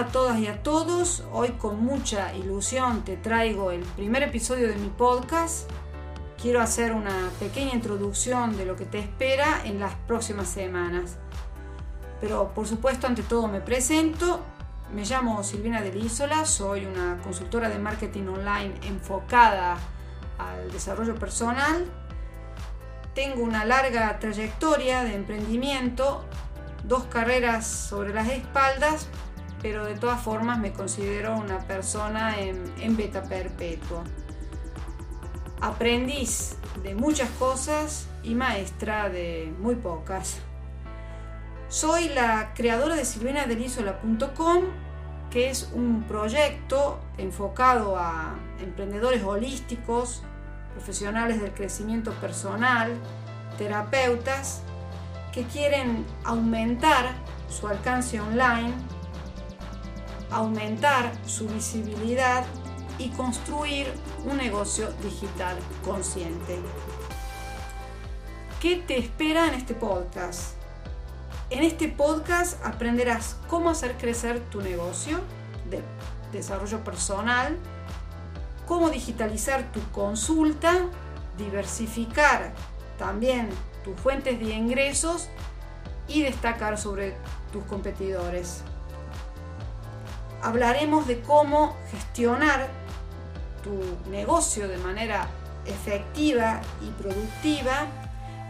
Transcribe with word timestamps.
A 0.00 0.06
todas 0.06 0.38
y 0.38 0.46
a 0.46 0.62
todos. 0.62 1.24
Hoy 1.30 1.50
con 1.58 1.84
mucha 1.84 2.34
ilusión 2.34 3.04
te 3.04 3.18
traigo 3.18 3.70
el 3.70 3.82
primer 3.82 4.22
episodio 4.22 4.66
de 4.66 4.76
mi 4.76 4.88
podcast. 4.88 5.70
Quiero 6.40 6.62
hacer 6.62 6.92
una 6.92 7.28
pequeña 7.38 7.74
introducción 7.74 8.56
de 8.56 8.64
lo 8.64 8.76
que 8.76 8.86
te 8.86 8.98
espera 8.98 9.60
en 9.62 9.78
las 9.78 9.94
próximas 10.06 10.48
semanas. 10.48 11.18
Pero 12.18 12.54
por 12.54 12.66
supuesto, 12.66 13.06
ante 13.06 13.22
todo 13.22 13.46
me 13.46 13.60
presento. 13.60 14.40
Me 14.94 15.04
llamo 15.04 15.44
Silvina 15.44 15.82
Delísola, 15.82 16.46
soy 16.46 16.86
una 16.86 17.18
consultora 17.22 17.68
de 17.68 17.78
marketing 17.78 18.26
online 18.28 18.72
enfocada 18.84 19.76
al 20.38 20.72
desarrollo 20.72 21.14
personal. 21.16 21.84
Tengo 23.14 23.42
una 23.42 23.66
larga 23.66 24.18
trayectoria 24.18 25.04
de 25.04 25.14
emprendimiento, 25.14 26.24
dos 26.84 27.04
carreras 27.04 27.66
sobre 27.66 28.14
las 28.14 28.30
espaldas, 28.30 29.08
pero 29.62 29.84
de 29.84 29.94
todas 29.94 30.20
formas 30.20 30.58
me 30.58 30.72
considero 30.72 31.36
una 31.36 31.58
persona 31.58 32.38
en, 32.38 32.96
beta 32.96 33.22
perpetuo. 33.22 34.02
Aprendiz 35.60 36.56
de 36.82 36.94
muchas 36.94 37.28
cosas 37.30 38.06
y 38.22 38.34
maestra 38.34 39.10
de 39.10 39.52
muy 39.58 39.74
pocas. 39.74 40.38
Soy 41.68 42.08
la 42.08 42.52
creadora 42.54 42.96
de 42.96 43.04
silvinadelisola.com, 43.04 44.64
que 45.30 45.50
es 45.50 45.70
un 45.74 46.04
proyecto 46.04 46.98
enfocado 47.18 47.96
a 47.96 48.34
emprendedores 48.60 49.22
holísticos, 49.22 50.22
profesionales 50.72 51.40
del 51.40 51.52
crecimiento 51.52 52.12
personal, 52.14 52.92
terapeutas, 53.58 54.62
que 55.32 55.44
quieren 55.44 56.04
aumentar 56.24 57.14
su 57.48 57.68
alcance 57.68 58.20
online 58.20 58.74
aumentar 60.30 61.12
su 61.26 61.48
visibilidad 61.48 62.44
y 62.98 63.08
construir 63.10 63.92
un 64.24 64.36
negocio 64.36 64.90
digital 65.02 65.56
consciente. 65.84 66.58
¿Qué 68.60 68.76
te 68.76 68.98
espera 68.98 69.48
en 69.48 69.54
este 69.54 69.74
podcast? 69.74 70.54
En 71.48 71.64
este 71.64 71.88
podcast 71.88 72.64
aprenderás 72.64 73.36
cómo 73.48 73.70
hacer 73.70 73.96
crecer 73.96 74.40
tu 74.50 74.60
negocio 74.60 75.18
de 75.70 75.82
desarrollo 76.30 76.84
personal, 76.84 77.56
cómo 78.68 78.90
digitalizar 78.90 79.72
tu 79.72 79.80
consulta, 79.90 80.86
diversificar 81.38 82.52
también 82.98 83.48
tus 83.82 83.98
fuentes 83.98 84.38
de 84.38 84.52
ingresos 84.52 85.28
y 86.06 86.22
destacar 86.22 86.76
sobre 86.76 87.16
tus 87.50 87.64
competidores 87.64 88.62
hablaremos 90.42 91.06
de 91.06 91.20
cómo 91.20 91.76
gestionar 91.90 92.68
tu 93.62 94.10
negocio 94.10 94.68
de 94.68 94.78
manera 94.78 95.28
efectiva 95.66 96.60
y 96.80 96.90
productiva, 97.02 97.86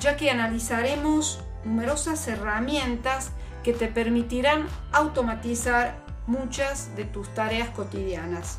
ya 0.00 0.16
que 0.16 0.30
analizaremos 0.30 1.40
numerosas 1.64 2.26
herramientas 2.28 3.30
que 3.62 3.72
te 3.72 3.88
permitirán 3.88 4.66
automatizar 4.92 5.96
muchas 6.26 6.94
de 6.94 7.04
tus 7.04 7.32
tareas 7.34 7.70
cotidianas. 7.70 8.58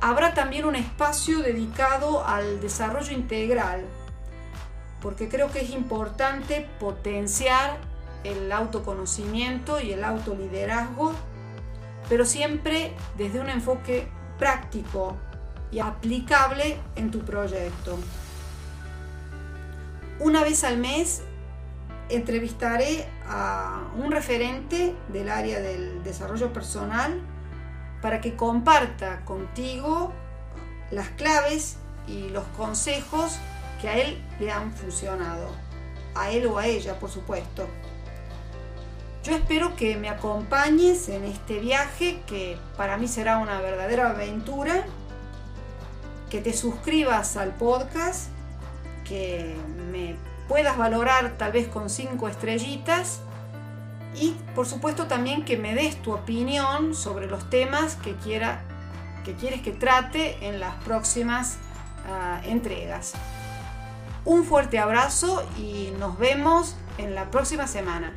Habrá 0.00 0.34
también 0.34 0.64
un 0.64 0.76
espacio 0.76 1.40
dedicado 1.40 2.26
al 2.26 2.60
desarrollo 2.60 3.12
integral, 3.12 3.84
porque 5.00 5.28
creo 5.28 5.50
que 5.50 5.60
es 5.60 5.70
importante 5.70 6.68
potenciar 6.80 7.78
el 8.24 8.50
autoconocimiento 8.52 9.80
y 9.80 9.92
el 9.92 10.04
autoliderazgo 10.04 11.14
pero 12.08 12.24
siempre 12.24 12.92
desde 13.16 13.40
un 13.40 13.48
enfoque 13.48 14.08
práctico 14.38 15.16
y 15.70 15.80
aplicable 15.80 16.76
en 16.96 17.10
tu 17.10 17.20
proyecto. 17.20 17.98
Una 20.20 20.44
vez 20.44 20.64
al 20.64 20.78
mes 20.78 21.22
entrevistaré 22.08 23.08
a 23.26 23.88
un 23.96 24.12
referente 24.12 24.94
del 25.08 25.28
área 25.28 25.60
del 25.60 26.02
desarrollo 26.04 26.52
personal 26.52 27.20
para 28.00 28.20
que 28.20 28.36
comparta 28.36 29.24
contigo 29.24 30.12
las 30.90 31.08
claves 31.10 31.78
y 32.06 32.28
los 32.28 32.44
consejos 32.56 33.38
que 33.80 33.88
a 33.88 33.98
él 33.98 34.22
le 34.38 34.52
han 34.52 34.72
funcionado. 34.72 35.48
A 36.14 36.30
él 36.30 36.46
o 36.46 36.58
a 36.58 36.66
ella, 36.66 36.98
por 36.98 37.10
supuesto. 37.10 37.66
Yo 39.24 39.34
espero 39.34 39.74
que 39.74 39.96
me 39.96 40.10
acompañes 40.10 41.08
en 41.08 41.24
este 41.24 41.58
viaje 41.58 42.20
que 42.26 42.58
para 42.76 42.98
mí 42.98 43.08
será 43.08 43.38
una 43.38 43.58
verdadera 43.58 44.10
aventura, 44.10 44.84
que 46.28 46.42
te 46.42 46.52
suscribas 46.52 47.38
al 47.38 47.54
podcast, 47.54 48.28
que 49.08 49.56
me 49.90 50.16
puedas 50.46 50.76
valorar 50.76 51.38
tal 51.38 51.52
vez 51.52 51.68
con 51.68 51.88
cinco 51.88 52.28
estrellitas 52.28 53.20
y 54.14 54.36
por 54.54 54.66
supuesto 54.66 55.06
también 55.06 55.46
que 55.46 55.56
me 55.56 55.74
des 55.74 56.02
tu 56.02 56.12
opinión 56.12 56.94
sobre 56.94 57.26
los 57.26 57.48
temas 57.48 57.96
que, 57.96 58.14
quiera, 58.16 58.62
que 59.24 59.32
quieres 59.32 59.62
que 59.62 59.72
trate 59.72 60.46
en 60.46 60.60
las 60.60 60.74
próximas 60.84 61.56
ah, 62.10 62.42
entregas. 62.44 63.14
Un 64.26 64.44
fuerte 64.44 64.78
abrazo 64.78 65.42
y 65.56 65.94
nos 65.98 66.18
vemos 66.18 66.76
en 66.98 67.14
la 67.14 67.30
próxima 67.30 67.66
semana. 67.66 68.12